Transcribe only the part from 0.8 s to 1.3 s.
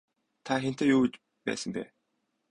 юу хийж